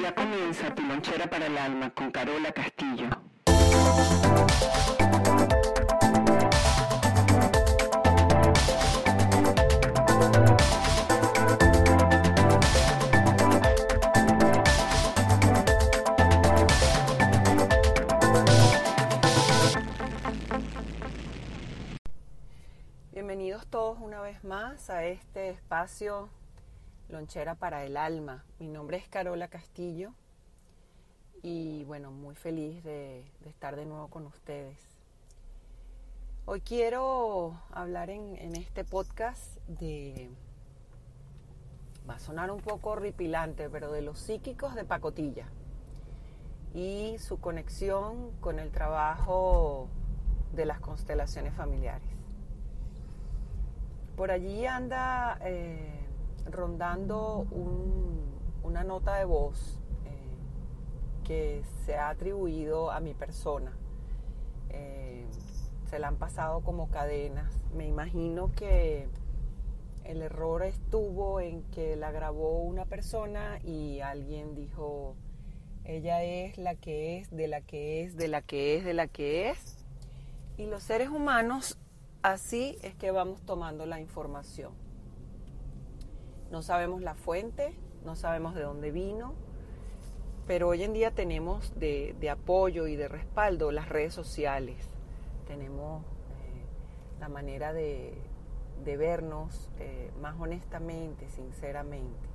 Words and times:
Ya 0.00 0.14
comienza 0.14 0.74
tu 0.74 0.82
lonchera 0.82 1.28
para 1.28 1.44
el 1.44 1.58
alma 1.58 1.90
con 1.90 2.10
Carola 2.10 2.52
Castillo. 2.52 3.10
Bienvenidos 23.12 23.66
todos 23.66 23.98
una 24.00 24.22
vez 24.22 24.42
más 24.44 24.88
a 24.88 25.04
este 25.04 25.50
espacio 25.50 26.30
Lonchera 27.10 27.56
para 27.56 27.84
el 27.84 27.96
Alma. 27.96 28.44
Mi 28.60 28.68
nombre 28.68 28.96
es 28.96 29.08
Carola 29.08 29.48
Castillo 29.48 30.12
y 31.42 31.82
bueno, 31.84 32.12
muy 32.12 32.36
feliz 32.36 32.84
de, 32.84 33.24
estar 33.46 33.74
de 33.74 33.84
nuevo 33.84 34.08
con 34.08 34.26
ustedes. 34.26 34.78
Hoy 36.44 36.60
quiero 36.60 37.60
hablar 37.72 38.10
en, 38.10 38.36
en 38.36 38.54
este 38.54 38.84
podcast 38.84 39.56
de, 39.66 40.30
va 42.08 42.14
a 42.14 42.18
sonar 42.20 42.52
un 42.52 42.60
poco 42.60 42.90
horripilante, 42.90 43.68
pero 43.68 43.90
de 43.90 44.02
los 44.02 44.18
psíquicos 44.20 44.76
de 44.76 44.84
pacotilla 44.84 45.48
y 46.74 47.16
su 47.18 47.40
conexión 47.40 48.30
con 48.40 48.60
el 48.60 48.70
trabajo 48.70 49.88
de 50.52 50.64
las 50.64 50.78
constelaciones 50.78 51.54
familiares. 51.54 52.08
Por 54.16 54.30
allí 54.30 54.64
anda 54.66 55.38
eh, 55.42 55.99
rondando 56.52 57.46
un- 57.50 58.30
una 58.62 58.84
nota 58.84 59.16
de 59.16 59.24
voz 59.24 59.78
eh, 60.04 61.24
que 61.24 61.62
se 61.84 61.96
ha 61.96 62.08
atribuido 62.10 62.90
a 62.90 63.00
mi 63.00 63.14
persona. 63.14 63.72
Eh, 64.70 65.26
se 65.88 65.98
la 65.98 66.08
han 66.08 66.16
pasado 66.16 66.60
como 66.60 66.88
cadenas. 66.88 67.52
Me 67.74 67.86
imagino 67.86 68.52
que 68.54 69.08
el 70.04 70.22
error 70.22 70.62
estuvo 70.62 71.40
en 71.40 71.62
que 71.64 71.96
la 71.96 72.10
grabó 72.12 72.60
una 72.62 72.84
persona 72.84 73.58
y 73.64 74.00
alguien 74.00 74.54
dijo, 74.54 75.14
ella 75.84 76.22
es 76.22 76.58
la 76.58 76.74
que 76.74 77.18
es, 77.18 77.30
de 77.30 77.48
la 77.48 77.60
que 77.60 78.02
es, 78.04 78.16
de 78.16 78.28
la 78.28 78.42
que 78.42 78.76
es, 78.76 78.84
de 78.84 78.94
la 78.94 79.06
que 79.08 79.50
es. 79.50 79.76
Y 80.56 80.66
los 80.66 80.82
seres 80.82 81.08
humanos 81.08 81.78
así 82.22 82.78
es 82.82 82.94
que 82.94 83.10
vamos 83.10 83.40
tomando 83.42 83.86
la 83.86 83.98
información. 84.00 84.72
No 86.50 86.62
sabemos 86.62 87.00
la 87.02 87.14
fuente, 87.14 87.74
no 88.04 88.16
sabemos 88.16 88.54
de 88.54 88.62
dónde 88.62 88.90
vino, 88.90 89.34
pero 90.46 90.68
hoy 90.68 90.82
en 90.82 90.92
día 90.92 91.12
tenemos 91.12 91.72
de, 91.78 92.16
apoyo 92.30 92.86
y 92.86 92.96
de 92.96 93.08
respaldo 93.08 93.70
las 93.70 93.88
redes 93.88 94.12
sociales. 94.14 94.88
Tenemos 95.46 96.02
eh, 96.02 96.64
la 97.20 97.28
manera 97.28 97.72
de, 97.72 98.14
vernos 98.84 99.70
eh, 99.78 100.10
más 100.20 100.34
honestamente, 100.40 101.28
sinceramente. 101.28 102.28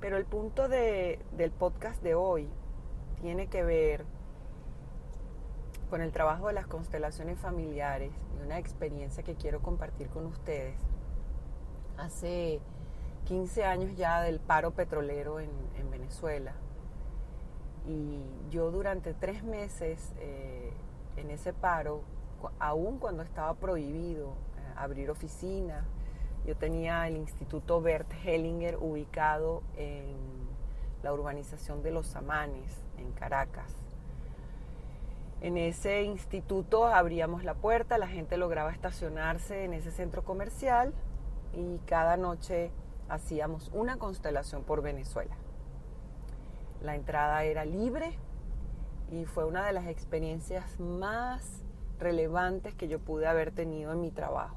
Pero 0.00 0.16
el 0.16 0.24
punto 0.24 0.68
de- 0.68 1.20
del 1.36 1.52
podcast 1.52 2.02
de 2.02 2.16
hoy 2.16 2.48
tiene 3.20 3.46
que 3.46 3.62
ver 3.62 4.04
con 5.90 6.00
el 6.00 6.10
trabajo 6.10 6.48
de 6.48 6.54
las 6.54 6.66
constelaciones 6.66 7.38
familiares 7.38 8.10
y 8.36 8.42
una 8.44 8.58
experiencia 8.58 9.22
que 9.22 9.36
quiero 9.36 9.60
compartir 9.60 10.08
con 10.08 10.26
ustedes. 10.26 10.74
Hace 11.98 12.60
15 13.24 13.64
años 13.64 13.96
ya 13.96 14.20
del 14.22 14.40
paro 14.40 14.72
petrolero 14.72 15.40
en, 15.40 15.50
en 15.78 15.90
Venezuela 15.90 16.54
y 17.86 18.22
yo 18.50 18.70
durante 18.70 19.12
tres 19.12 19.42
meses 19.42 20.12
eh, 20.20 20.72
en 21.16 21.30
ese 21.30 21.52
paro, 21.52 22.02
aún 22.58 22.98
cuando 22.98 23.22
estaba 23.22 23.54
prohibido 23.54 24.28
eh, 24.30 24.72
abrir 24.76 25.10
oficinas, 25.10 25.84
yo 26.46 26.56
tenía 26.56 27.06
el 27.08 27.16
Instituto 27.16 27.80
Bert 27.80 28.10
Hellinger 28.24 28.76
ubicado 28.80 29.62
en 29.76 30.16
la 31.02 31.12
urbanización 31.12 31.82
de 31.82 31.90
Los 31.90 32.14
Amanes, 32.14 32.80
en 32.98 33.10
Caracas. 33.12 33.72
En 35.40 35.56
ese 35.56 36.02
instituto 36.04 36.86
abríamos 36.86 37.42
la 37.42 37.54
puerta, 37.54 37.98
la 37.98 38.06
gente 38.06 38.36
lograba 38.36 38.70
estacionarse 38.70 39.64
en 39.64 39.72
ese 39.72 39.90
centro 39.90 40.24
comercial 40.24 40.94
y 41.52 41.78
cada 41.78 42.16
noche 42.16 42.70
hacíamos 43.12 43.70
una 43.74 43.98
constelación 43.98 44.64
por 44.64 44.80
Venezuela. 44.80 45.36
La 46.80 46.94
entrada 46.94 47.44
era 47.44 47.64
libre 47.66 48.18
y 49.10 49.26
fue 49.26 49.44
una 49.44 49.66
de 49.66 49.74
las 49.74 49.86
experiencias 49.86 50.80
más 50.80 51.62
relevantes 51.98 52.74
que 52.74 52.88
yo 52.88 52.98
pude 52.98 53.26
haber 53.26 53.52
tenido 53.52 53.92
en 53.92 54.00
mi 54.00 54.10
trabajo. 54.10 54.56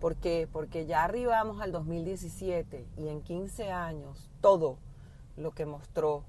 ¿Por 0.00 0.16
qué? 0.16 0.48
Porque 0.50 0.86
ya 0.86 1.04
arribamos 1.04 1.60
al 1.60 1.70
2017 1.70 2.84
y 2.96 3.08
en 3.08 3.22
15 3.22 3.70
años 3.70 4.28
todo 4.40 4.78
lo 5.36 5.52
que 5.52 5.64
mostró 5.64 6.24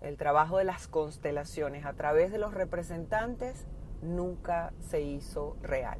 el 0.00 0.16
trabajo 0.16 0.58
de 0.58 0.64
las 0.64 0.86
constelaciones 0.86 1.84
a 1.84 1.94
través 1.94 2.30
de 2.30 2.38
los 2.38 2.54
representantes 2.54 3.66
nunca 4.02 4.72
se 4.78 5.00
hizo 5.00 5.56
real. 5.62 5.98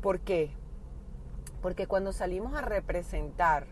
¿Por 0.00 0.20
qué? 0.20 0.52
Porque 1.64 1.86
cuando 1.86 2.12
salimos 2.12 2.52
a 2.52 2.60
representar, 2.60 3.64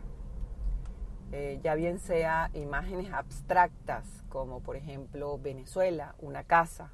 eh, 1.31 1.61
ya 1.63 1.75
bien 1.75 1.99
sea 1.99 2.51
imágenes 2.55 3.13
abstractas, 3.13 4.07
como 4.31 4.61
por 4.61 4.77
ejemplo 4.77 5.39
Venezuela, 5.39 6.15
una 6.19 6.43
casa, 6.43 6.91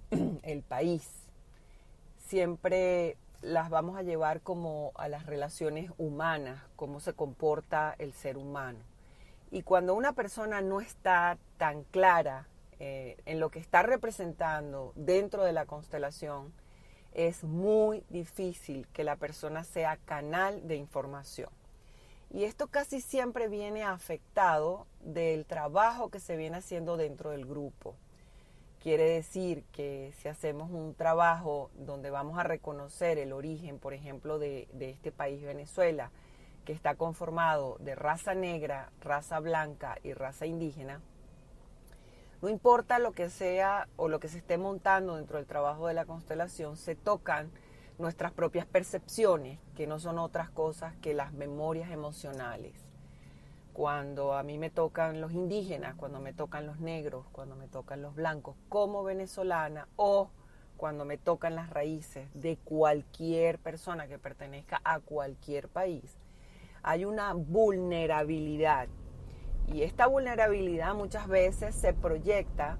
el 0.42 0.62
país, 0.64 1.08
siempre 2.26 3.16
las 3.40 3.70
vamos 3.70 3.96
a 3.96 4.02
llevar 4.02 4.40
como 4.40 4.90
a 4.96 5.06
las 5.06 5.26
relaciones 5.26 5.92
humanas, 5.96 6.60
cómo 6.74 6.98
se 6.98 7.12
comporta 7.12 7.94
el 8.00 8.12
ser 8.12 8.36
humano. 8.36 8.80
Y 9.52 9.62
cuando 9.62 9.94
una 9.94 10.12
persona 10.12 10.60
no 10.60 10.80
está 10.80 11.38
tan 11.56 11.84
clara 11.84 12.48
eh, 12.80 13.16
en 13.26 13.38
lo 13.38 13.50
que 13.50 13.60
está 13.60 13.84
representando 13.84 14.92
dentro 14.96 15.44
de 15.44 15.52
la 15.52 15.66
constelación, 15.66 16.52
es 17.14 17.44
muy 17.44 18.04
difícil 18.08 18.86
que 18.92 19.04
la 19.04 19.16
persona 19.16 19.64
sea 19.64 19.96
canal 19.96 20.66
de 20.66 20.76
información. 20.76 21.50
Y 22.30 22.44
esto 22.44 22.68
casi 22.68 23.02
siempre 23.02 23.48
viene 23.48 23.84
afectado 23.84 24.86
del 25.00 25.44
trabajo 25.44 26.10
que 26.10 26.18
se 26.18 26.36
viene 26.36 26.56
haciendo 26.56 26.96
dentro 26.96 27.30
del 27.30 27.44
grupo. 27.44 27.94
Quiere 28.82 29.04
decir 29.04 29.64
que 29.70 30.12
si 30.18 30.28
hacemos 30.28 30.70
un 30.70 30.94
trabajo 30.94 31.70
donde 31.74 32.10
vamos 32.10 32.38
a 32.38 32.42
reconocer 32.42 33.18
el 33.18 33.32
origen, 33.32 33.78
por 33.78 33.92
ejemplo, 33.92 34.38
de, 34.38 34.66
este 34.80 35.12
país, 35.12 35.42
Venezuela, 35.42 36.10
que 36.64 36.72
está 36.72 36.94
conformado 36.94 37.76
de 37.80 37.94
raza 37.94 38.34
negra, 38.34 38.90
raza 39.00 39.38
blanca 39.38 39.98
y 40.02 40.14
raza 40.14 40.46
indígena, 40.46 41.00
no 42.42 42.48
importa 42.48 42.98
lo 42.98 43.12
que 43.12 43.30
sea 43.30 43.88
o 43.96 44.08
lo 44.08 44.18
que 44.18 44.26
se 44.26 44.38
esté 44.38 44.58
montando 44.58 45.14
dentro 45.14 45.38
del 45.38 45.46
trabajo 45.46 45.86
de 45.86 45.94
la 45.94 46.04
constelación, 46.04 46.76
se 46.76 46.96
tocan 46.96 47.52
nuestras 47.98 48.32
propias 48.32 48.66
percepciones, 48.66 49.60
que 49.76 49.86
no 49.86 50.00
son 50.00 50.18
otras 50.18 50.50
cosas 50.50 50.96
que 50.96 51.14
las 51.14 51.32
memorias 51.32 51.92
emocionales. 51.92 52.74
Cuando 53.72 54.34
a 54.34 54.42
mí 54.42 54.58
me 54.58 54.70
tocan 54.70 55.20
los 55.20 55.32
indígenas, 55.32 55.94
cuando 55.94 56.18
me 56.18 56.32
tocan 56.32 56.66
los 56.66 56.80
negros, 56.80 57.26
cuando 57.30 57.54
me 57.54 57.68
tocan 57.68 58.02
los 58.02 58.16
blancos 58.16 58.56
como 58.68 59.04
venezolana 59.04 59.86
o 59.94 60.30
cuando 60.76 61.04
me 61.04 61.18
tocan 61.18 61.54
las 61.54 61.70
raíces 61.70 62.28
de 62.34 62.56
cualquier 62.56 63.60
persona 63.60 64.08
que 64.08 64.18
pertenezca 64.18 64.80
a 64.82 64.98
cualquier 64.98 65.68
país, 65.68 66.16
hay 66.82 67.04
una 67.04 67.34
vulnerabilidad. 67.34 68.88
Y 69.66 69.82
esta 69.82 70.06
vulnerabilidad 70.06 70.94
muchas 70.94 71.28
veces 71.28 71.74
se 71.74 71.92
proyecta 71.92 72.76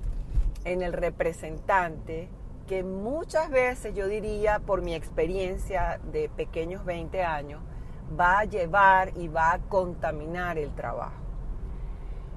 en 0.64 0.82
el 0.82 0.92
representante 0.92 2.28
que 2.66 2.84
muchas 2.84 3.50
veces 3.50 3.94
yo 3.94 4.06
diría 4.06 4.60
por 4.60 4.82
mi 4.82 4.94
experiencia 4.94 6.00
de 6.12 6.28
pequeños 6.28 6.84
20 6.84 7.22
años 7.22 7.60
va 8.18 8.40
a 8.40 8.44
llevar 8.44 9.12
y 9.16 9.28
va 9.28 9.52
a 9.52 9.58
contaminar 9.58 10.58
el 10.58 10.74
trabajo. 10.74 11.22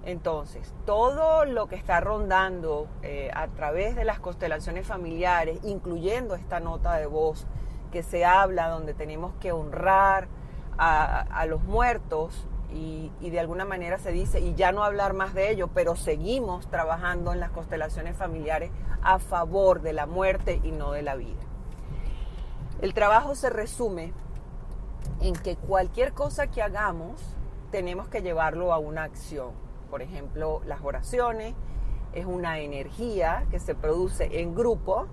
Entonces, 0.06 0.74
todo 0.86 1.46
lo 1.46 1.68
que 1.68 1.76
está 1.76 2.00
rondando 2.00 2.88
eh, 3.02 3.32
a 3.34 3.48
través 3.48 3.96
de 3.96 4.06
las 4.06 4.20
constelaciones 4.20 4.86
familiares, 4.86 5.60
incluyendo 5.64 6.36
esta 6.36 6.60
nota 6.60 6.96
de 6.96 7.08
voz 7.08 7.48
que 7.92 8.04
se 8.04 8.24
habla 8.24 8.70
donde 8.70 8.94
tenemos 8.94 9.34
que 9.40 9.52
honrar 9.52 10.28
a, 10.78 11.22
a 11.22 11.46
los 11.46 11.64
muertos 11.64 12.48
y, 12.76 13.30
de 13.30 13.40
alguna 13.40 13.64
manera 13.64 13.98
se 13.98 14.12
dice, 14.12 14.42
y 14.42 14.54
ya 14.54 14.72
no 14.72 14.84
hablar 14.84 15.14
más 15.14 15.34
de 15.34 15.50
ello, 15.50 15.70
pero 15.74 15.96
seguimos 15.96 16.68
trabajando 16.70 17.32
en 17.32 17.40
las 17.40 17.52
constelaciones 17.52 18.18
familiares 18.18 18.70
a 19.02 19.20
favor 19.20 19.82
de 19.82 19.94
la 19.94 20.06
muerte 20.06 20.60
y 20.64 20.72
no 20.72 20.92
de 20.92 21.02
la 21.02 21.16
vida. 21.16 21.42
El 22.82 22.94
trabajo 22.94 23.36
se 23.36 23.50
resume 23.50 24.14
en 25.22 25.34
que 25.34 25.56
cualquier 25.56 26.14
cosa 26.14 26.48
que 26.48 26.62
hagamos 26.62 27.22
tenemos 27.72 28.10
que 28.10 28.22
llevarlo 28.22 28.74
a 28.74 28.78
una 28.78 29.04
acción. 29.04 29.52
Por 29.90 30.02
ejemplo, 30.02 30.62
las 30.66 30.82
oraciones 30.84 31.56
es 32.14 32.26
una 32.26 32.60
energía 32.60 33.46
que 33.52 33.60
se 33.60 33.76
produce 33.76 34.42
en 34.42 34.54
grupo 34.54 35.08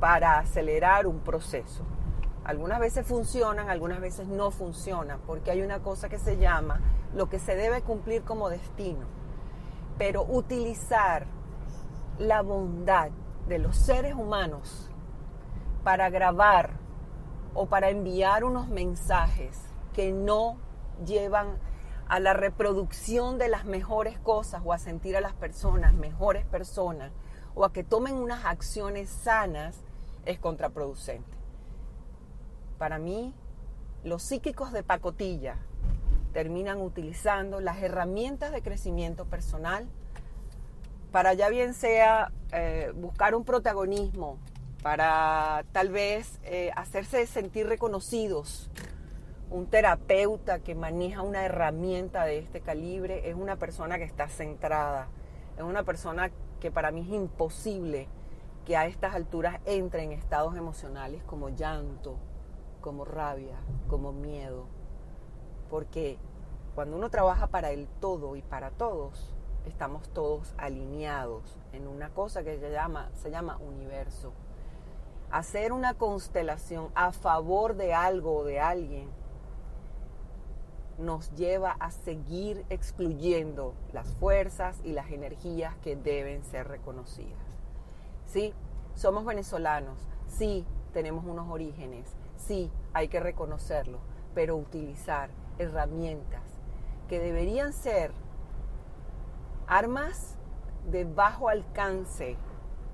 para 0.00 0.38
acelerar 0.38 1.06
un 1.06 1.20
proceso. 1.20 1.84
Algunas 2.48 2.80
veces 2.80 3.06
funcionan, 3.06 3.68
algunas 3.68 4.00
veces 4.00 4.26
no 4.26 4.50
funcionan, 4.50 5.20
porque 5.26 5.50
hay 5.50 5.60
una 5.60 5.80
cosa 5.80 6.08
que 6.08 6.18
se 6.18 6.38
llama 6.38 6.80
lo 7.14 7.28
que 7.28 7.38
se 7.38 7.54
debe 7.54 7.82
cumplir 7.82 8.22
como 8.22 8.48
destino. 8.48 9.04
Pero 9.98 10.24
utilizar 10.24 11.26
la 12.18 12.40
bondad 12.40 13.10
de 13.48 13.58
los 13.58 13.76
seres 13.76 14.14
humanos 14.14 14.88
para 15.84 16.08
grabar 16.08 16.70
o 17.52 17.66
para 17.66 17.90
enviar 17.90 18.44
unos 18.44 18.68
mensajes 18.68 19.60
que 19.92 20.10
no 20.10 20.56
llevan 21.04 21.58
a 22.08 22.18
la 22.18 22.32
reproducción 22.32 23.36
de 23.36 23.50
las 23.50 23.66
mejores 23.66 24.18
cosas 24.20 24.62
o 24.64 24.72
a 24.72 24.78
sentir 24.78 25.18
a 25.18 25.20
las 25.20 25.34
personas 25.34 25.92
mejores 25.92 26.46
personas 26.46 27.12
o 27.54 27.66
a 27.66 27.74
que 27.74 27.84
tomen 27.84 28.14
unas 28.14 28.46
acciones 28.46 29.10
sanas 29.10 29.82
es 30.24 30.38
contraproducente. 30.38 31.37
Para 32.78 32.98
mí, 32.98 33.34
los 34.04 34.22
psíquicos 34.22 34.72
de 34.72 34.82
pacotilla 34.82 35.56
terminan 36.32 36.80
utilizando 36.80 37.60
las 37.60 37.82
herramientas 37.82 38.52
de 38.52 38.62
crecimiento 38.62 39.24
personal 39.24 39.88
para 41.10 41.34
ya 41.34 41.48
bien 41.48 41.74
sea 41.74 42.30
eh, 42.52 42.92
buscar 42.94 43.34
un 43.34 43.44
protagonismo, 43.44 44.38
para 44.82 45.64
tal 45.72 45.90
vez 45.90 46.38
eh, 46.44 46.70
hacerse 46.76 47.26
sentir 47.26 47.66
reconocidos. 47.66 48.70
Un 49.50 49.66
terapeuta 49.66 50.60
que 50.60 50.74
maneja 50.74 51.22
una 51.22 51.44
herramienta 51.44 52.24
de 52.24 52.38
este 52.38 52.60
calibre 52.60 53.28
es 53.28 53.34
una 53.34 53.56
persona 53.56 53.98
que 53.98 54.04
está 54.04 54.28
centrada, 54.28 55.08
es 55.56 55.62
una 55.62 55.82
persona 55.82 56.30
que 56.60 56.70
para 56.70 56.90
mí 56.90 57.00
es 57.00 57.08
imposible 57.08 58.06
que 58.66 58.76
a 58.76 58.86
estas 58.86 59.14
alturas 59.14 59.60
entre 59.64 60.02
en 60.02 60.12
estados 60.12 60.54
emocionales 60.54 61.22
como 61.24 61.48
llanto, 61.48 62.18
como 62.80 63.04
rabia, 63.04 63.56
como 63.88 64.12
miedo. 64.12 64.66
Porque 65.70 66.18
cuando 66.74 66.96
uno 66.96 67.10
trabaja 67.10 67.48
para 67.48 67.70
el 67.70 67.86
todo 68.00 68.36
y 68.36 68.42
para 68.42 68.70
todos, 68.70 69.34
estamos 69.66 70.08
todos 70.10 70.54
alineados 70.56 71.58
en 71.72 71.86
una 71.86 72.10
cosa 72.10 72.42
que 72.42 72.58
se 72.58 72.70
llama, 72.70 73.10
se 73.14 73.30
llama 73.30 73.58
universo. 73.58 74.32
Hacer 75.30 75.72
una 75.72 75.94
constelación 75.94 76.88
a 76.94 77.12
favor 77.12 77.76
de 77.76 77.94
algo 77.94 78.38
o 78.38 78.44
de 78.44 78.60
alguien 78.60 79.08
nos 80.98 81.32
lleva 81.34 81.72
a 81.72 81.90
seguir 81.90 82.64
excluyendo 82.70 83.74
las 83.92 84.08
fuerzas 84.14 84.80
y 84.84 84.92
las 84.92 85.10
energías 85.10 85.76
que 85.76 85.96
deben 85.96 86.42
ser 86.44 86.66
reconocidas. 86.66 87.38
Sí, 88.26 88.52
somos 88.94 89.24
venezolanos, 89.24 89.98
sí, 90.26 90.66
tenemos 90.92 91.24
unos 91.24 91.48
orígenes, 91.48 92.14
sí, 92.38 92.70
hay 92.94 93.08
que 93.08 93.20
reconocerlo, 93.20 93.98
pero 94.34 94.56
utilizar 94.56 95.30
herramientas 95.58 96.42
que 97.08 97.18
deberían 97.18 97.72
ser 97.72 98.12
armas 99.66 100.36
de 100.90 101.04
bajo 101.04 101.48
alcance 101.48 102.36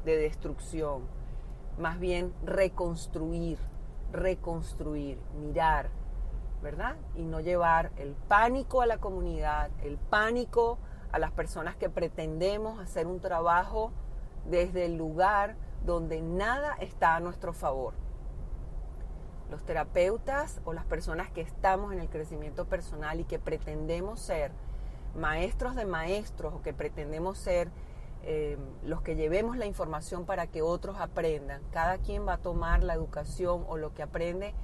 de 0.04 0.16
destrucción, 0.16 1.02
más 1.78 1.98
bien 1.98 2.34
reconstruir, 2.44 3.58
reconstruir, 4.12 5.18
mirar, 5.38 5.90
¿verdad? 6.62 6.96
Y 7.14 7.24
no 7.24 7.40
llevar 7.40 7.92
el 7.96 8.14
pánico 8.14 8.80
a 8.80 8.86
la 8.86 8.98
comunidad, 8.98 9.70
el 9.82 9.98
pánico 9.98 10.78
a 11.12 11.18
las 11.18 11.30
personas 11.30 11.76
que 11.76 11.90
pretendemos 11.90 12.80
hacer 12.80 13.06
un 13.06 13.20
trabajo 13.20 13.92
desde 14.46 14.84
el 14.86 14.96
lugar 14.96 15.56
donde 15.84 16.22
nada 16.22 16.74
está 16.80 17.16
a 17.16 17.20
nuestro 17.20 17.52
favor. 17.52 18.03
Los 19.50 19.64
terapeutas 19.64 20.60
o 20.64 20.72
las 20.72 20.84
personas 20.84 21.30
que 21.30 21.40
estamos 21.40 21.92
en 21.92 22.00
el 22.00 22.08
crecimiento 22.08 22.66
personal 22.66 23.20
y 23.20 23.24
que 23.24 23.38
pretendemos 23.38 24.20
ser 24.20 24.52
maestros 25.14 25.76
de 25.76 25.84
maestros 25.84 26.54
o 26.54 26.62
que 26.62 26.72
pretendemos 26.72 27.38
ser 27.38 27.70
eh, 28.22 28.56
los 28.82 29.02
que 29.02 29.16
llevemos 29.16 29.56
la 29.56 29.66
información 29.66 30.24
para 30.24 30.46
que 30.46 30.62
otros 30.62 30.98
aprendan. 30.98 31.62
Cada 31.70 31.98
quien 31.98 32.26
va 32.26 32.34
a 32.34 32.38
tomar 32.38 32.82
la 32.82 32.94
educación 32.94 33.64
o 33.68 33.76
lo 33.76 33.92
que 33.92 34.02
aprende 34.02 34.54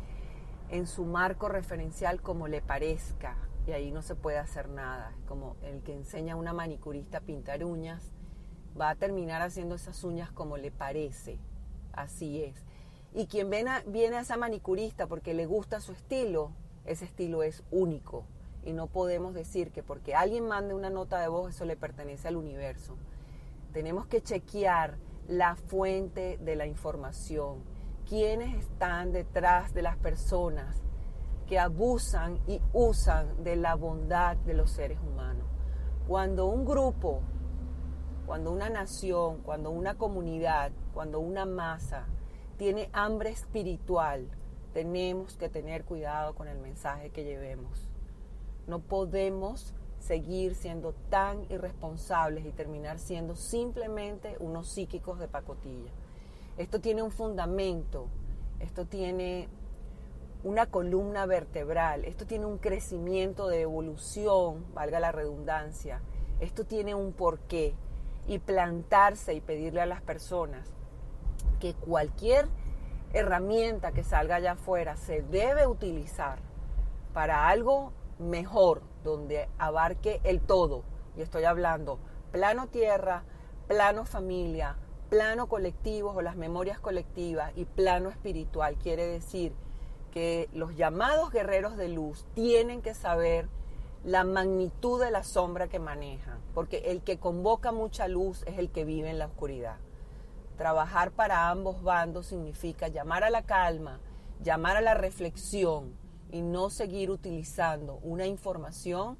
en 0.71 0.87
su 0.87 1.05
marco 1.05 1.49
referencial 1.49 2.23
como 2.23 2.49
le 2.49 2.63
parezca 2.63 3.37
y 3.67 3.73
ahí 3.73 3.91
no 3.91 4.03
se 4.03 4.15
puede 4.15 4.39
hacer 4.39 4.69
nada. 4.69 5.13
Como 5.27 5.57
el 5.63 5.83
que 5.83 5.95
enseña 5.95 6.35
a 6.35 6.37
una 6.37 6.53
manicurista 6.53 7.19
a 7.19 7.21
pintar 7.21 7.65
uñas, 7.65 8.13
va 8.81 8.91
a 8.91 8.95
terminar 8.95 9.43
haciendo 9.43 9.75
esas 9.75 10.03
uñas 10.05 10.31
como 10.33 10.57
le 10.57 10.71
parece. 10.71 11.39
Así 11.93 12.43
es. 12.43 12.65
Y 13.13 13.27
quien 13.27 13.51
viene 13.51 14.17
a, 14.17 14.21
esa 14.21 14.37
manicurista 14.37 15.07
porque 15.07 15.35
le 15.35 15.47
gusta 15.47 15.81
su 15.81 15.93
estilo, 15.93 16.53
ese 16.85 17.05
estilo 17.05 17.43
es 17.43 17.63
único. 17.71 18.25
Y 18.65 18.73
no 18.73 18.87
podemos 18.87 19.35
decir 19.35 19.73
que 19.73 19.83
porque 19.83 20.15
alguien 20.15 20.47
mande 20.47 20.75
una 20.75 20.91
nota 20.91 21.21
de 21.21 21.29
voz 21.29 21.55
eso 21.55 21.65
le 21.65 21.77
pertenece 21.77 22.29
al 22.29 22.37
universo. 22.37 22.97
Tenemos 23.73 24.07
que 24.07 24.23
chequear 24.23 24.97
la 25.29 25.57
fuente 25.57 26.39
de 26.39 26.57
la 26.57 26.67
información. 26.67 27.65
¿Quiénes 28.09 28.57
están 28.59 29.13
detrás 29.13 29.73
de 29.75 29.83
las 29.83 29.97
personas 29.97 30.83
que 31.49 31.59
abusan 31.59 32.39
y 32.47 32.61
usan 32.73 33.43
de 33.43 33.57
la 33.57 33.75
bondad 33.75 34.37
de 34.37 34.55
los 34.55 34.71
seres 34.71 34.99
humanos? 35.01 35.47
Cuando 36.07 36.47
un 36.47 36.65
grupo 36.65 37.23
cuando 38.31 38.53
una 38.53 38.71
nación, 38.71 39.39
cuando 39.39 39.73
una 39.73 39.97
comunidad, 39.97 40.71
cuando 40.95 41.19
una 41.19 41.47
masa 41.47 42.07
tiene 42.61 42.91
hambre 42.93 43.31
espiritual, 43.31 44.29
tenemos 44.75 45.35
que 45.39 45.49
tener 45.49 45.87
cuidado 45.87 46.35
con 46.35 46.47
el 46.47 46.59
mensaje 46.59 47.09
que 47.09 47.25
llevemos. 47.25 47.89
No 48.67 48.81
podemos 48.81 49.73
seguir 49.99 50.55
siendo 50.55 50.93
tan 51.09 51.51
irresponsables 51.51 52.45
y 52.45 52.53
terminar 52.53 52.99
siendo 52.99 53.35
simplemente 53.35 54.37
unos 54.41 54.69
psíquicos 54.69 55.19
de 55.19 55.27
pacotilla. 55.27 55.91
Esto 56.59 56.83
tiene 56.83 57.03
un 57.03 57.13
fundamento, 57.13 58.09
esto 58.59 58.85
tiene 58.85 59.49
una 60.45 60.67
columna 60.67 61.25
vertebral, 61.25 62.05
esto 62.05 62.27
tiene 62.27 62.45
un 62.45 62.59
crecimiento 62.59 63.49
de 63.49 63.63
evolución, 63.63 64.67
valga 64.75 65.01
la 65.01 65.13
redundancia, 65.13 66.03
esto 66.41 66.65
tiene 66.65 66.95
un 66.95 67.15
porqué 67.15 67.73
y 68.29 68.39
plantarse 68.39 69.33
y 69.33 69.41
pedirle 69.41 69.81
a 69.81 69.87
las 69.87 70.03
personas 70.03 70.75
que 71.61 71.75
cualquier 71.75 72.49
herramienta 73.13 73.93
que 73.93 74.03
salga 74.03 74.37
allá 74.37 74.53
afuera 74.53 74.97
se 74.97 75.23
debe 75.23 75.67
utilizar 75.67 76.39
para 77.13 77.49
algo 77.49 77.93
mejor, 78.19 78.83
donde 79.05 79.49
abarque 79.59 80.21
el 80.25 80.41
todo. 80.41 80.83
Y 81.17 81.23
estoy 81.23 81.45
hablando 81.45 81.99
plano 82.33 82.69
tierra, 82.69 83.25
plano 83.67 84.05
familia, 84.05 84.77
plano 85.09 85.49
colectivo 85.49 86.13
o 86.13 86.23
las 86.23 86.37
memorias 86.37 86.79
colectivas 86.79 87.53
y 87.57 87.65
plano 87.65 88.11
espiritual. 88.11 88.77
Quiere 88.77 89.07
decir 89.07 89.53
que 90.13 90.49
los 90.53 90.77
llamados 90.77 91.31
guerreros 91.31 91.77
de 91.77 91.89
luz 91.89 92.25
tienen 92.35 92.83
que 92.83 92.95
saber 92.95 93.49
la 94.05 94.25
magnitud 94.25 95.03
de 95.03 95.11
la 95.11 95.25
sombra 95.25 95.69
que 95.69 95.79
manejan, 95.79 96.39
porque 96.55 96.79
el 96.87 97.03
que 97.03 97.19
convoca 97.19 97.71
mucha 97.71 98.09
luz 98.09 98.43
es 98.47 98.59
el 98.59 98.71
que 98.71 98.85
vive 98.85 99.11
en 99.11 99.19
la 99.19 99.27
oscuridad. 99.27 99.77
Trabajar 100.61 101.13
para 101.13 101.49
ambos 101.49 101.83
bandos 101.83 102.27
significa 102.27 102.89
llamar 102.89 103.25
a 103.25 103.31
la 103.31 103.41
calma, 103.41 103.99
llamar 104.43 104.77
a 104.77 104.83
la 104.83 104.93
reflexión 104.93 105.95
y 106.31 106.43
no 106.43 106.69
seguir 106.69 107.11
utilizando 107.11 107.99
una 108.03 108.27
información 108.27 109.17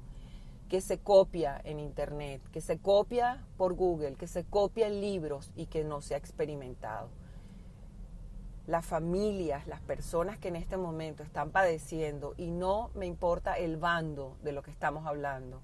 que 0.69 0.81
se 0.81 0.99
copia 0.99 1.59
en 1.63 1.79
Internet, 1.79 2.43
que 2.51 2.61
se 2.61 2.77
copia 2.77 3.43
por 3.57 3.73
Google, 3.73 4.17
que 4.17 4.27
se 4.27 4.43
copia 4.43 4.85
en 4.85 5.01
libros 5.01 5.51
y 5.55 5.65
que 5.65 5.83
no 5.83 6.01
se 6.01 6.13
ha 6.13 6.17
experimentado 6.19 7.09
las 8.67 8.85
familias, 8.85 9.65
las 9.65 9.81
personas 9.81 10.37
que 10.37 10.49
en 10.49 10.57
este 10.57 10.77
momento 10.77 11.23
están 11.23 11.49
padeciendo 11.49 12.35
y 12.37 12.51
no 12.51 12.91
me 12.93 13.07
importa 13.07 13.57
el 13.57 13.77
bando 13.77 14.37
de 14.43 14.51
lo 14.51 14.61
que 14.61 14.69
estamos 14.69 15.07
hablando. 15.07 15.63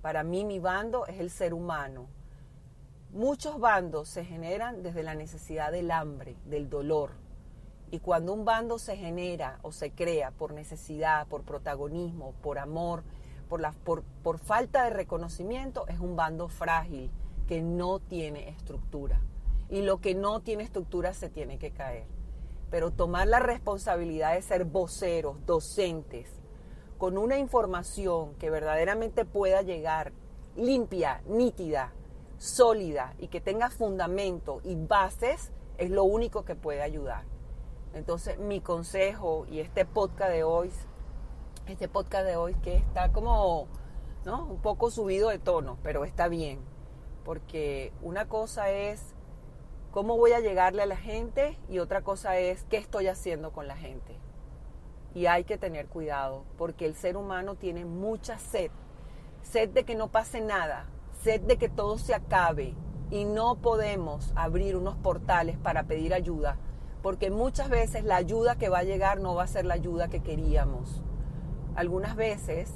Para 0.00 0.22
mí 0.22 0.44
mi 0.44 0.60
bando 0.60 1.06
es 1.06 1.18
el 1.18 1.30
ser 1.30 1.54
humano. 1.54 2.06
Muchos 3.12 3.58
bandos 3.58 4.08
se 4.08 4.24
generan 4.24 4.82
desde 4.82 5.02
la 5.02 5.14
necesidad 5.14 5.72
del 5.72 5.90
hambre, 5.90 6.36
del 6.44 6.68
dolor. 6.68 7.12
Y 7.90 8.00
cuando 8.00 8.34
un 8.34 8.44
bando 8.44 8.78
se 8.78 8.96
genera 8.96 9.58
o 9.62 9.72
se 9.72 9.92
crea 9.92 10.30
por 10.30 10.52
necesidad, 10.52 11.26
por 11.26 11.42
protagonismo, 11.42 12.34
por 12.42 12.58
amor, 12.58 13.02
por, 13.48 14.38
falta 14.38 14.84
de 14.84 14.90
reconocimiento, 14.90 15.86
es 15.88 15.98
un 15.98 16.16
bando 16.16 16.48
frágil 16.48 17.10
que 17.46 17.62
no 17.62 17.98
tiene 17.98 18.50
estructura. 18.50 19.20
Y 19.70 19.82
lo 19.82 20.00
que 20.00 20.14
no 20.14 20.40
tiene 20.40 20.64
estructura 20.64 21.14
se 21.14 21.30
tiene 21.30 21.58
que 21.58 21.70
caer 21.70 22.18
pero 22.70 22.90
tomar 22.90 23.28
la 23.28 23.38
responsabilidad 23.38 24.34
de 24.34 24.42
ser 24.42 24.64
voceros, 24.64 25.44
docentes, 25.46 26.28
con 26.98 27.16
una 27.16 27.38
información 27.38 28.34
que 28.34 28.50
verdaderamente 28.50 29.24
pueda 29.24 29.62
llegar 29.62 30.12
limpia, 30.56 31.22
nítida, 31.26 31.92
sólida 32.38 33.14
y 33.18 33.28
que 33.28 33.40
tenga 33.40 33.68
fundamento 33.68 34.60
y 34.64 34.76
bases 34.76 35.52
es 35.76 35.90
lo 35.90 36.04
único 36.04 36.44
que 36.44 36.54
puede 36.54 36.82
ayudar. 36.82 37.24
Entonces, 37.94 38.38
mi 38.38 38.60
consejo 38.60 39.46
y 39.50 39.60
este 39.60 39.84
podcast 39.84 40.30
de 40.30 40.44
hoy, 40.44 40.70
este 41.66 41.88
podcast 41.88 42.26
de 42.26 42.36
hoy 42.36 42.54
que 42.56 42.76
está 42.76 43.12
como, 43.12 43.66
¿no? 44.24 44.44
Un 44.46 44.60
poco 44.60 44.90
subido 44.90 45.30
de 45.30 45.38
tono, 45.38 45.78
pero 45.82 46.04
está 46.04 46.28
bien. 46.28 46.60
Porque 47.24 47.92
una 48.02 48.26
cosa 48.28 48.70
es 48.70 49.14
cómo 49.90 50.16
voy 50.16 50.32
a 50.32 50.40
llegarle 50.40 50.82
a 50.82 50.86
la 50.86 50.96
gente 50.96 51.58
y 51.68 51.78
otra 51.78 52.02
cosa 52.02 52.38
es 52.38 52.64
qué 52.64 52.76
estoy 52.76 53.08
haciendo 53.08 53.52
con 53.52 53.66
la 53.66 53.76
gente. 53.76 54.16
Y 55.14 55.26
hay 55.26 55.44
que 55.44 55.58
tener 55.58 55.86
cuidado 55.86 56.44
porque 56.56 56.86
el 56.86 56.94
ser 56.94 57.16
humano 57.16 57.54
tiene 57.54 57.84
mucha 57.84 58.38
sed. 58.38 58.70
Sed 59.42 59.70
de 59.70 59.84
que 59.84 59.94
no 59.94 60.08
pase 60.08 60.40
nada, 60.40 60.86
de 61.28 61.58
que 61.58 61.68
todo 61.68 61.98
se 61.98 62.14
acabe 62.14 62.74
y 63.10 63.24
no 63.24 63.56
podemos 63.56 64.32
abrir 64.34 64.76
unos 64.76 64.96
portales 64.96 65.58
para 65.58 65.84
pedir 65.84 66.14
ayuda 66.14 66.58
porque 67.02 67.30
muchas 67.30 67.68
veces 67.68 68.04
la 68.04 68.16
ayuda 68.16 68.56
que 68.56 68.68
va 68.68 68.78
a 68.78 68.84
llegar 68.84 69.20
no 69.20 69.34
va 69.34 69.44
a 69.44 69.48
ser 69.48 69.64
la 69.64 69.74
ayuda 69.74 70.08
que 70.08 70.20
queríamos. 70.20 71.02
Algunas 71.74 72.16
veces 72.16 72.72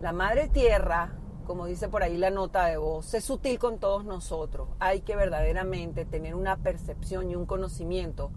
la 0.00 0.12
Madre 0.12 0.48
Tierra, 0.48 1.12
como 1.46 1.66
dice 1.66 1.88
por 1.88 2.02
ahí 2.02 2.16
la 2.16 2.30
nota 2.30 2.66
de 2.66 2.76
voz, 2.76 3.12
es 3.14 3.24
sutil 3.24 3.58
con 3.58 3.78
todos 3.78 4.04
nosotros. 4.04 4.68
Hay 4.78 5.00
que 5.00 5.16
verdaderamente 5.16 6.04
tener 6.04 6.34
una 6.34 6.56
percepción 6.56 7.30
y 7.30 7.36
un 7.36 7.46
conocimiento 7.46 8.30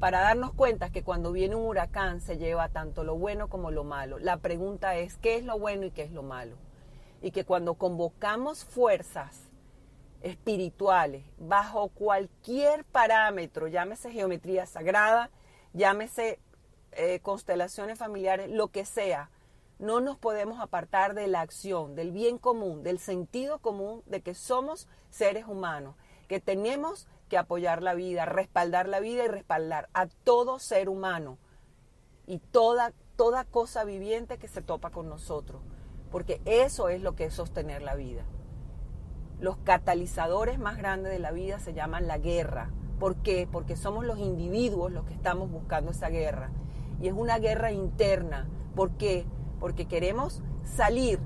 para 0.00 0.20
darnos 0.20 0.52
cuenta 0.52 0.90
que 0.90 1.02
cuando 1.02 1.32
viene 1.32 1.56
un 1.56 1.66
huracán 1.66 2.20
se 2.20 2.38
lleva 2.38 2.68
tanto 2.68 3.04
lo 3.04 3.16
bueno 3.16 3.48
como 3.48 3.70
lo 3.70 3.84
malo. 3.84 4.18
La 4.18 4.38
pregunta 4.38 4.96
es, 4.96 5.16
¿qué 5.16 5.36
es 5.36 5.44
lo 5.44 5.58
bueno 5.58 5.86
y 5.86 5.90
qué 5.90 6.02
es 6.02 6.12
lo 6.12 6.22
malo? 6.22 6.56
Y 7.20 7.30
que 7.30 7.44
cuando 7.44 7.74
convocamos 7.74 8.64
fuerzas 8.64 9.48
espirituales, 10.22 11.24
bajo 11.38 11.88
cualquier 11.88 12.84
parámetro, 12.84 13.68
llámese 13.68 14.10
geometría 14.10 14.66
sagrada, 14.66 15.30
llámese 15.72 16.38
eh, 16.92 17.20
constelaciones 17.20 17.98
familiares, 17.98 18.50
lo 18.50 18.68
que 18.68 18.84
sea, 18.84 19.30
no 19.78 20.00
nos 20.00 20.18
podemos 20.18 20.60
apartar 20.60 21.14
de 21.14 21.28
la 21.28 21.40
acción, 21.40 21.94
del 21.94 22.10
bien 22.10 22.38
común, 22.38 22.82
del 22.82 22.98
sentido 22.98 23.58
común 23.60 24.02
de 24.06 24.22
que 24.22 24.34
somos 24.34 24.88
seres 25.10 25.46
humanos, 25.46 25.94
que 26.26 26.40
tenemos 26.40 27.06
que 27.28 27.38
apoyar 27.38 27.82
la 27.82 27.94
vida, 27.94 28.24
respaldar 28.24 28.88
la 28.88 29.00
vida 29.00 29.24
y 29.24 29.28
respaldar 29.28 29.88
a 29.92 30.06
todo 30.06 30.58
ser 30.58 30.88
humano 30.88 31.38
y 32.26 32.38
toda, 32.38 32.92
toda 33.16 33.44
cosa 33.44 33.84
viviente 33.84 34.38
que 34.38 34.48
se 34.48 34.62
topa 34.62 34.90
con 34.90 35.08
nosotros, 35.08 35.62
porque 36.10 36.40
eso 36.44 36.88
es 36.88 37.02
lo 37.02 37.14
que 37.14 37.26
es 37.26 37.34
sostener 37.34 37.82
la 37.82 37.94
vida 37.94 38.24
los 39.40 39.56
catalizadores 39.58 40.58
más 40.58 40.76
grandes 40.76 41.12
de 41.12 41.18
la 41.18 41.30
vida 41.30 41.58
se 41.58 41.72
llaman 41.72 42.06
la 42.06 42.18
guerra. 42.18 42.70
¿Por 42.98 43.16
qué? 43.16 43.48
Porque 43.50 43.76
somos 43.76 44.04
los 44.04 44.18
individuos 44.18 44.90
los 44.90 45.04
que 45.04 45.14
estamos 45.14 45.50
buscando 45.50 45.92
esa 45.92 46.08
guerra. 46.08 46.50
Y 47.00 47.08
es 47.08 47.14
una 47.14 47.38
guerra 47.38 47.70
interna. 47.70 48.48
¿Por 48.74 48.90
qué? 48.92 49.24
Porque 49.60 49.86
queremos 49.86 50.42
salir 50.64 51.20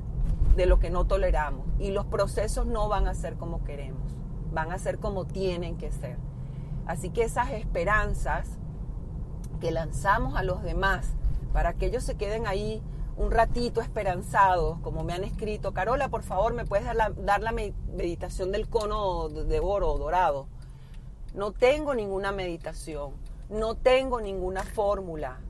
de 0.57 0.67
lo 0.67 0.79
que 0.79 0.91
no 0.91 1.07
toleramos. 1.07 1.67
Y 1.79 1.91
los 1.91 2.05
procesos 2.05 2.67
no 2.67 2.89
van 2.89 3.09
a 3.09 3.15
ser 3.15 3.37
como 3.37 3.65
queremos. 3.65 4.13
Van 4.53 4.71
a 4.71 4.79
ser 4.79 4.99
como 4.99 5.25
tienen 5.25 5.79
que 5.79 5.91
ser. 5.91 6.19
Así 6.87 7.09
que 7.09 7.23
esas 7.23 7.53
esperanzas 7.53 8.47
que 9.61 9.71
lanzamos 9.71 10.37
a 10.37 10.43
los 10.43 10.63
demás 10.63 11.15
para 11.55 11.73
que 11.73 11.87
ellos 11.87 12.03
se 12.05 12.17
queden 12.17 12.47
ahí 12.47 12.83
un 13.17 13.31
ratito 13.31 13.81
esperanzados, 13.81 14.79
como 14.81 15.05
me 15.05 15.13
han 15.13 15.25
escrito, 15.25 15.73
Carola, 15.73 16.09
por 16.09 16.23
favor, 16.23 16.55
¿me 16.55 16.65
puedes 16.65 16.87
dar 16.87 16.97
la, 16.97 17.11
dar 17.11 17.43
la 17.43 17.53
meditación 17.53 18.53
del 18.53 18.69
cono 18.69 19.29
de 19.29 19.61
oro 19.61 19.97
dorado? 19.99 20.47
No 21.35 21.53
tengo 21.53 21.95
ninguna 21.95 22.33
meditación, 22.33 23.13
no 23.51 23.75
tengo 23.75 24.21
ninguna 24.21 24.63
fórmula. 24.63 25.41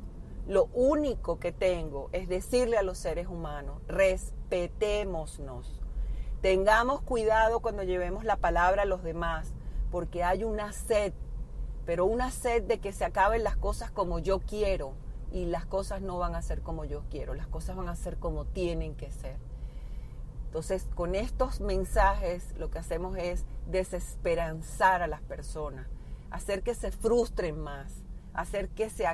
Lo 0.47 0.69
único 0.75 1.39
que 1.39 1.53
tengo 1.53 2.09
es 2.13 2.29
decirle 2.29 2.77
a 2.77 2.83
los 2.83 2.99
seres 2.99 3.29
humanos, 3.29 3.81
respetémonos. 3.87 5.81
Tengamos 6.41 7.01
cuidado 7.03 7.61
cuando 7.61 7.85
llevemos 7.85 8.25
la 8.25 8.37
palabra 8.37 8.83
a 8.83 8.87
los 8.87 9.05
demás, 9.05 9.55
porque 9.93 10.25
hay 10.25 10.43
una 10.43 10.73
sed, 10.73 11.13
pero 11.87 12.07
una 12.07 12.33
sed 12.33 12.65
de 12.65 12.81
que 12.81 12.93
se 12.93 13.05
acaben 13.05 13.45
las 13.45 13.57
cosas 13.57 13.93
como 13.93 14.19
yo 14.19 14.41
quiero 14.41 14.95
y 15.33 15.47
las 15.47 15.65
cosas 15.65 16.03
no 16.03 16.19
van 16.19 16.35
a 16.35 16.43
ser 16.43 16.61
como 16.61 16.85
yo 16.85 17.05
quiero, 17.11 17.35
las 17.35 17.47
cosas 17.47 17.77
van 17.77 17.89
a 17.89 17.97
ser 17.97 18.19
como 18.19 18.45
tienen 18.45 18.95
que 18.95 19.11
ser. 19.11 19.37
Entonces, 20.45 20.87
con 20.95 21.15
estos 21.15 21.61
mensajes 21.61 22.55
lo 22.59 22.71
que 22.71 22.79
hacemos 22.79 23.17
es 23.17 23.47
desesperanzar 23.67 25.01
a 25.01 25.07
las 25.07 25.23
personas, 25.23 25.87
hacer 26.31 26.63
que 26.63 26.75
se 26.75 26.93
frustren 26.93 27.59
más, 27.59 27.95
hacer 28.35 28.69
que 28.69 28.91
se, 28.91 29.07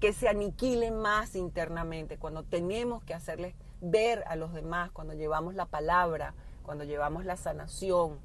que 0.00 0.12
se 0.12 0.28
aniquilen 0.28 0.96
más 0.96 1.34
internamente, 1.34 2.18
cuando 2.18 2.44
tenemos 2.44 3.02
que 3.02 3.14
hacerles 3.14 3.56
ver 3.80 4.22
a 4.28 4.36
los 4.36 4.52
demás, 4.52 4.92
cuando 4.92 5.14
llevamos 5.14 5.54
la 5.54 5.66
palabra, 5.66 6.34
cuando 6.62 6.84
llevamos 6.84 7.24
la 7.24 7.36
sanación, 7.36 8.20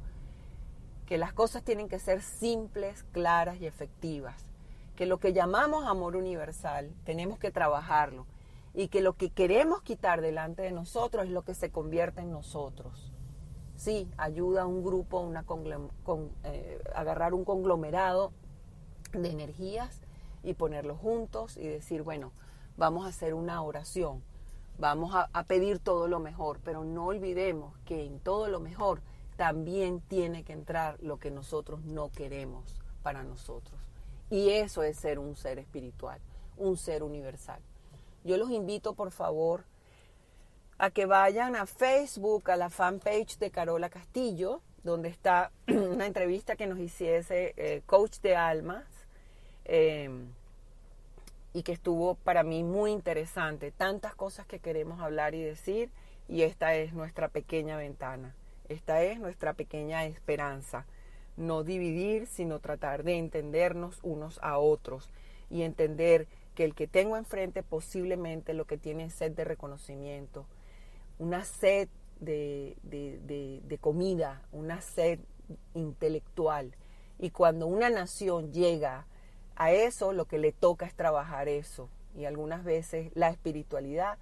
que 1.07 1.17
las 1.17 1.33
cosas 1.33 1.63
tienen 1.63 1.89
que 1.89 1.97
ser 1.97 2.21
simples, 2.21 3.03
claras 3.11 3.59
y 3.59 3.65
efectivas 3.65 4.52
que 4.95 5.05
lo 5.05 5.17
que 5.19 5.33
llamamos 5.33 5.85
amor 5.85 6.15
universal 6.15 6.93
tenemos 7.03 7.39
que 7.39 7.51
trabajarlo 7.51 8.25
y 8.73 8.87
que 8.87 9.01
lo 9.01 9.13
que 9.13 9.29
queremos 9.29 9.81
quitar 9.81 10.21
delante 10.21 10.63
de 10.63 10.71
nosotros 10.71 11.25
es 11.25 11.31
lo 11.31 11.43
que 11.43 11.53
se 11.53 11.71
convierte 11.71 12.21
en 12.21 12.31
nosotros. 12.31 13.11
Sí, 13.75 14.09
ayuda 14.17 14.63
a 14.63 14.65
un 14.67 14.83
grupo, 14.83 15.19
una 15.19 15.45
eh, 16.43 16.81
agarrar 16.95 17.33
un 17.33 17.43
conglomerado 17.43 18.31
de 19.11 19.29
energías 19.29 19.99
y 20.43 20.53
ponerlos 20.53 20.99
juntos 20.99 21.57
y 21.57 21.67
decir, 21.67 22.03
bueno, 22.03 22.31
vamos 22.77 23.05
a 23.05 23.09
hacer 23.09 23.33
una 23.33 23.61
oración, 23.61 24.23
vamos 24.77 25.13
a 25.15 25.43
pedir 25.43 25.79
todo 25.79 26.07
lo 26.07 26.19
mejor, 26.19 26.59
pero 26.63 26.83
no 26.83 27.07
olvidemos 27.07 27.77
que 27.85 28.05
en 28.05 28.19
todo 28.19 28.47
lo 28.47 28.59
mejor 28.59 29.01
también 29.37 30.01
tiene 30.01 30.43
que 30.43 30.53
entrar 30.53 30.97
lo 31.01 31.17
que 31.17 31.31
nosotros 31.31 31.83
no 31.83 32.09
queremos 32.09 32.63
para 33.01 33.23
nosotros. 33.23 33.82
Y 34.33 34.49
eso 34.49 34.81
es 34.81 34.97
ser 34.97 35.19
un 35.19 35.35
ser 35.35 35.59
espiritual, 35.59 36.19
un 36.57 36.75
ser 36.75 37.03
universal. 37.03 37.61
Yo 38.23 38.35
los 38.37 38.49
invito, 38.49 38.95
por 38.95 39.11
favor, 39.11 39.63
a 40.79 40.89
que 40.89 41.05
vayan 41.05 41.55
a 41.55 41.67
Facebook, 41.67 42.49
a 42.49 42.55
la 42.55 42.71
fanpage 42.71 43.37
de 43.37 43.51
Carola 43.51 43.91
Castillo, 43.91 44.61
donde 44.83 45.09
está 45.09 45.51
una 45.67 46.07
entrevista 46.07 46.55
que 46.55 46.65
nos 46.65 46.79
hiciese 46.79 47.53
eh, 47.57 47.83
Coach 47.85 48.21
de 48.21 48.35
Almas, 48.35 48.85
em, 49.65 50.29
y 51.53 51.61
que 51.61 51.73
estuvo 51.73 52.15
para 52.15 52.41
mí 52.41 52.63
muy 52.63 52.91
interesante. 52.91 53.69
Tantas 53.69 54.15
cosas 54.15 54.47
que 54.47 54.57
queremos 54.57 54.99
hablar 54.99 55.35
y 55.35 55.43
decir, 55.43 55.91
y 56.27 56.41
esta 56.41 56.73
es 56.73 56.93
nuestra 56.93 57.27
pequeña 57.27 57.77
ventana, 57.77 58.33
esta 58.67 59.03
es 59.03 59.19
nuestra 59.19 59.53
pequeña 59.53 60.05
esperanza 60.05 60.87
no 61.37 61.63
dividir, 61.63 62.27
sino 62.27 62.59
tratar 62.59 63.03
de 63.03 63.17
entendernos 63.17 63.99
unos 64.03 64.39
a 64.41 64.57
otros 64.57 65.09
y 65.49 65.63
entender 65.63 66.27
que 66.55 66.63
el 66.63 66.75
que 66.75 66.87
tengo 66.87 67.17
enfrente 67.17 67.63
posiblemente 67.63 68.53
lo 68.53 68.65
que 68.65 68.77
tiene 68.77 69.05
es 69.05 69.13
sed 69.13 69.31
de 69.31 69.43
reconocimiento, 69.43 70.45
una 71.17 71.43
sed 71.45 71.89
de, 72.19 72.77
de, 72.83 73.77
comida, 73.79 74.41
una 74.51 74.81
sed 74.81 75.19
intelectual. 75.73 76.75
Y 77.19 77.31
cuando 77.31 77.67
una 77.67 77.89
nación 77.89 78.51
llega 78.51 79.05
a 79.55 79.71
eso, 79.71 80.13
lo 80.13 80.25
que 80.25 80.37
le 80.37 80.51
toca 80.51 80.85
es 80.85 80.93
trabajar 80.93 81.47
eso. 81.47 81.89
Y 82.15 82.25
algunas 82.25 82.63
veces 82.63 83.11
la 83.15 83.29
espiritualidad 83.29 84.17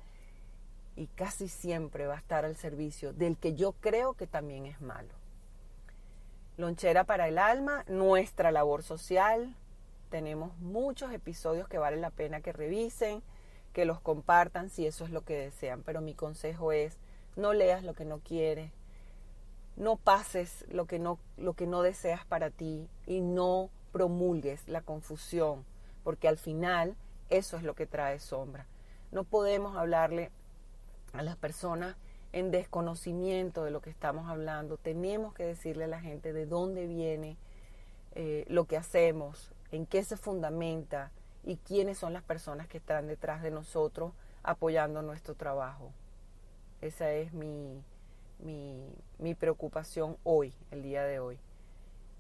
y 0.95 1.07
casi 1.07 1.47
siempre 1.47 2.07
va 2.07 2.15
a 2.15 2.19
estar 2.19 2.45
al 2.45 2.55
servicio 2.55 3.13
del 3.13 3.37
que 3.37 3.53
yo 3.53 3.73
creo 3.73 4.13
que 4.13 4.27
también 4.27 4.65
es 4.65 4.81
malo. 4.81 5.20
Lonchera 6.57 7.05
para 7.05 7.27
el 7.27 7.37
alma, 7.37 7.83
nuestra 7.87 8.51
labor 8.51 8.83
social. 8.83 9.55
Tenemos 10.09 10.57
muchos 10.57 11.11
episodios 11.13 11.67
que 11.67 11.77
vale 11.77 11.97
la 11.97 12.09
pena 12.09 12.41
que 12.41 12.51
revisen, 12.51 13.23
que 13.73 13.85
los 13.85 14.01
compartan 14.01 14.69
si 14.69 14.85
eso 14.85 15.05
es 15.05 15.11
lo 15.11 15.23
que 15.23 15.37
desean. 15.37 15.83
Pero 15.83 16.01
mi 16.01 16.13
consejo 16.13 16.71
es, 16.71 16.97
no 17.35 17.53
leas 17.53 17.83
lo 17.83 17.93
que 17.93 18.05
no 18.05 18.19
quieres, 18.19 18.71
no 19.77 19.95
pases 19.95 20.65
lo 20.69 20.85
que 20.85 20.99
no, 20.99 21.19
lo 21.37 21.53
que 21.53 21.67
no 21.67 21.81
deseas 21.81 22.25
para 22.25 22.49
ti 22.49 22.89
y 23.05 23.21
no 23.21 23.69
promulgues 23.91 24.67
la 24.67 24.81
confusión, 24.81 25.65
porque 26.03 26.27
al 26.27 26.37
final 26.37 26.95
eso 27.29 27.57
es 27.57 27.63
lo 27.63 27.75
que 27.75 27.87
trae 27.87 28.19
sombra. 28.19 28.67
No 29.11 29.23
podemos 29.23 29.77
hablarle 29.77 30.31
a 31.13 31.23
las 31.23 31.35
personas 31.35 31.95
en 32.33 32.51
desconocimiento 32.51 33.63
de 33.63 33.71
lo 33.71 33.81
que 33.81 33.89
estamos 33.89 34.29
hablando. 34.29 34.77
Tenemos 34.77 35.33
que 35.33 35.45
decirle 35.45 35.85
a 35.85 35.87
la 35.87 35.99
gente 35.99 36.33
de 36.33 36.45
dónde 36.45 36.87
viene 36.87 37.37
eh, 38.13 38.45
lo 38.47 38.65
que 38.65 38.77
hacemos, 38.77 39.51
en 39.71 39.85
qué 39.85 40.03
se 40.03 40.17
fundamenta 40.17 41.11
y 41.43 41.57
quiénes 41.57 41.97
son 41.97 42.13
las 42.13 42.23
personas 42.23 42.67
que 42.67 42.77
están 42.77 43.07
detrás 43.07 43.41
de 43.41 43.51
nosotros 43.51 44.13
apoyando 44.43 45.01
nuestro 45.01 45.35
trabajo. 45.35 45.91
Esa 46.81 47.11
es 47.11 47.33
mi, 47.33 47.83
mi, 48.39 49.35
preocupación 49.35 50.17
hoy, 50.23 50.53
el 50.71 50.81
día 50.83 51.03
de 51.03 51.19
hoy. 51.19 51.37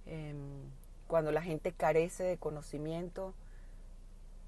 Em, 0.05 0.37
cuando 1.07 1.31
la 1.31 1.41
gente 1.41 1.71
carece 1.71 2.23
de 2.23 2.37
conocimiento, 2.37 3.33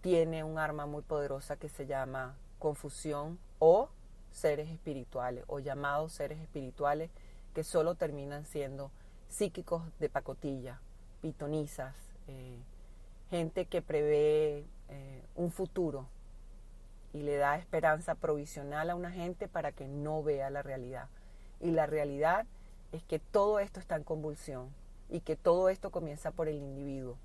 tiene 0.01 0.43
un 0.43 0.60
arma 0.60 0.86
muy 0.86 1.01
poderosa 1.01 1.55
que 1.55 1.70
se 1.70 1.86
llama 1.86 2.36
confusión 2.60 3.39
o 3.60 3.89
seres 4.33 4.69
espirituales 4.69 5.45
o 5.47 5.59
llamados 5.59 6.11
seres 6.11 6.39
espirituales 6.39 7.09
que 7.53 7.63
solo 7.63 7.95
terminan 7.95 8.45
siendo 8.45 8.91
psíquicos 9.29 9.83
de 9.99 10.09
pacotilla, 10.09 10.81
pitonizas, 11.21 11.95
eh, 12.27 12.59
gente 13.29 13.65
que 13.65 13.81
prevé 13.81 14.65
eh, 14.89 15.23
un 15.35 15.51
futuro 15.51 16.07
y 17.13 17.21
le 17.21 17.37
da 17.37 17.57
esperanza 17.57 18.15
provisional 18.15 18.89
a 18.89 18.95
una 18.95 19.11
gente 19.11 19.47
para 19.47 19.71
que 19.71 19.87
no 19.87 20.23
vea 20.23 20.49
la 20.49 20.63
realidad. 20.63 21.07
Y 21.59 21.71
la 21.71 21.85
realidad 21.85 22.45
es 22.91 23.03
que 23.03 23.19
todo 23.19 23.59
esto 23.59 23.79
está 23.79 23.95
en 23.95 24.03
convulsión 24.03 24.69
y 25.09 25.21
que 25.21 25.35
todo 25.35 25.69
esto 25.69 25.91
comienza 25.91 26.31
por 26.31 26.47
el 26.47 26.57
individuo 26.57 27.17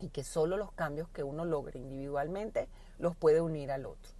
y 0.00 0.08
que 0.08 0.24
solo 0.24 0.56
los 0.56 0.72
cambios 0.72 1.08
que 1.10 1.22
uno 1.22 1.44
logre 1.44 1.78
individualmente 1.78 2.68
los 2.98 3.16
puede 3.16 3.40
unir 3.40 3.70
al 3.70 3.86
otro. 3.86 4.12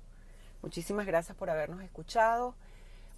Muchísimas 0.65 1.05
gracias 1.05 1.37
por 1.37 1.51
habernos 1.51 1.83
escuchado. 1.83 2.55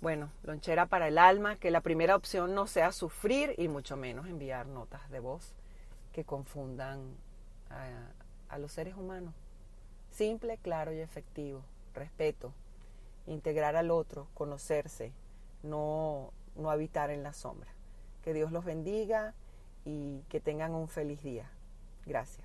Bueno, 0.00 0.30
lonchera 0.42 0.86
para 0.86 1.06
el 1.06 1.16
alma, 1.16 1.54
que 1.54 1.70
la 1.70 1.80
primera 1.80 2.16
opción 2.16 2.56
no 2.56 2.66
sea 2.66 2.90
sufrir 2.90 3.54
y 3.56 3.68
mucho 3.68 3.96
menos 3.96 4.26
enviar 4.26 4.66
notas 4.66 5.08
de 5.10 5.20
voz 5.20 5.54
que 6.12 6.24
confundan 6.24 7.14
a, 7.70 7.88
a 8.52 8.58
los 8.58 8.72
seres 8.72 8.96
humanos. 8.96 9.32
Simple, 10.10 10.58
claro 10.58 10.92
y 10.92 10.98
efectivo. 10.98 11.62
Respeto. 11.94 12.52
Integrar 13.28 13.76
al 13.76 13.92
otro, 13.92 14.26
conocerse, 14.34 15.12
no, 15.62 16.32
no 16.56 16.72
habitar 16.72 17.10
en 17.10 17.22
la 17.22 17.32
sombra. 17.32 17.70
Que 18.24 18.34
Dios 18.34 18.50
los 18.50 18.64
bendiga 18.64 19.34
y 19.84 20.22
que 20.28 20.40
tengan 20.40 20.74
un 20.74 20.88
feliz 20.88 21.22
día. 21.22 21.48
Gracias. 22.06 22.44